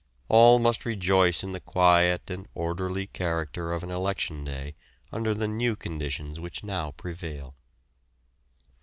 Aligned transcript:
All 0.29 0.57
must 0.57 0.83
rejoice 0.83 1.43
in 1.43 1.51
the 1.51 1.59
quiet 1.59 2.31
and 2.31 2.47
orderly 2.55 3.05
character 3.05 3.71
of 3.71 3.83
an 3.83 3.91
election 3.91 4.43
day 4.43 4.73
under 5.11 5.35
the 5.35 5.47
new 5.47 5.75
conditions 5.75 6.39
which 6.39 6.63
now 6.63 6.89
prevail. 6.89 7.53